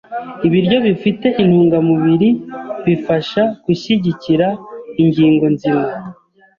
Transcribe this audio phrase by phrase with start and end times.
[0.47, 2.29] Ibiryo bifite intungamubiri
[2.85, 4.47] bifasha gushyigikira
[5.01, 5.87] ingingo nzima.